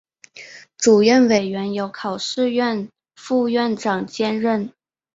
[0.79, 4.73] 主任委员由考试院副院长兼任。